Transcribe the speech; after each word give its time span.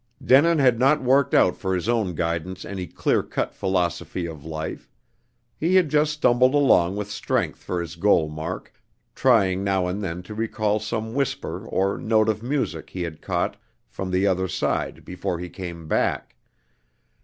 Denin 0.25 0.57
had 0.57 0.79
not 0.79 1.03
worked 1.03 1.35
out 1.35 1.55
for 1.55 1.75
his 1.75 1.87
own 1.87 2.15
guidance 2.15 2.65
any 2.65 2.87
clear 2.87 3.21
cut 3.21 3.53
philosophy 3.53 4.25
of 4.25 4.43
life. 4.43 4.89
He 5.59 5.75
had 5.75 5.89
just 5.89 6.13
stumbled 6.13 6.55
along 6.55 6.95
with 6.95 7.11
strength 7.11 7.61
for 7.61 7.79
his 7.79 7.95
goal 7.97 8.27
mark, 8.27 8.73
trying 9.13 9.63
now 9.63 9.85
and 9.85 10.03
then 10.03 10.23
to 10.23 10.33
recall 10.33 10.79
some 10.79 11.13
whisper 11.13 11.67
or 11.67 11.99
note 11.99 12.29
of 12.29 12.41
music 12.41 12.89
he 12.89 13.03
had 13.03 13.21
caught 13.21 13.57
from 13.87 14.09
the 14.09 14.25
other 14.25 14.47
side 14.47 15.05
before 15.05 15.37
he 15.37 15.49
came 15.49 15.87
back. 15.87 16.35